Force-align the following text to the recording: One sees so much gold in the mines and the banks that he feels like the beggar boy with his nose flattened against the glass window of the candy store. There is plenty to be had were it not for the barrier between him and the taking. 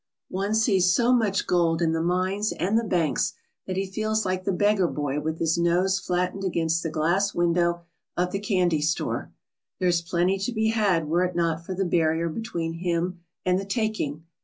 One 0.31 0.55
sees 0.55 0.91
so 0.91 1.13
much 1.13 1.45
gold 1.45 1.79
in 1.79 1.91
the 1.91 2.01
mines 2.01 2.53
and 2.53 2.75
the 2.75 2.83
banks 2.83 3.33
that 3.67 3.77
he 3.77 3.85
feels 3.85 4.25
like 4.25 4.45
the 4.45 4.51
beggar 4.51 4.87
boy 4.87 5.19
with 5.19 5.37
his 5.37 5.59
nose 5.59 5.99
flattened 5.99 6.43
against 6.43 6.81
the 6.81 6.89
glass 6.89 7.35
window 7.35 7.83
of 8.17 8.31
the 8.31 8.39
candy 8.39 8.81
store. 8.81 9.31
There 9.77 9.89
is 9.89 10.01
plenty 10.01 10.39
to 10.39 10.51
be 10.51 10.69
had 10.69 11.07
were 11.07 11.23
it 11.25 11.35
not 11.35 11.63
for 11.63 11.75
the 11.75 11.85
barrier 11.85 12.29
between 12.29 12.79
him 12.79 13.19
and 13.45 13.59
the 13.59 13.63
taking. 13.65 14.25